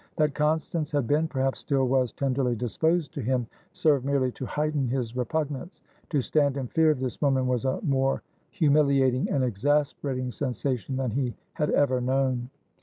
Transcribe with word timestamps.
That 0.15 0.33
Constance 0.33 0.89
had 0.89 1.05
beenperhaps 1.05 1.57
still 1.59 1.87
was 1.87 2.11
tenderly 2.11 2.55
disposed 2.55 3.13
to 3.13 3.21
him, 3.21 3.45
served 3.71 4.03
merely 4.03 4.31
to 4.31 4.47
heighten 4.47 4.87
his 4.87 5.15
repugnance. 5.15 5.79
To 6.09 6.23
stand 6.23 6.57
in 6.57 6.65
fear 6.69 6.89
of 6.89 6.99
this 6.99 7.21
woman 7.21 7.45
was 7.45 7.65
a 7.65 7.79
more 7.83 8.23
humiliating 8.49 9.29
and 9.29 9.43
exasperating 9.43 10.31
sensation 10.31 10.97
than 10.97 11.11
he 11.11 11.35
had 11.53 11.69
ever 11.69 12.01
known. 12.01 12.49